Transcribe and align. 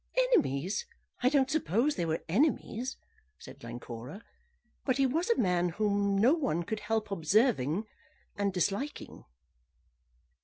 "Enemies! 0.17 0.87
I 1.21 1.29
don't 1.29 1.47
suppose 1.51 1.93
they 1.93 2.07
were 2.07 2.23
enemies," 2.27 2.97
said 3.37 3.59
Glencora. 3.59 4.23
"But 4.83 4.97
he 4.97 5.05
was 5.05 5.29
a 5.29 5.37
man 5.37 5.69
whom 5.69 6.17
no 6.17 6.33
one 6.33 6.63
could 6.63 6.79
help 6.79 7.11
observing, 7.11 7.85
and 8.35 8.51
disliking." 8.51 9.25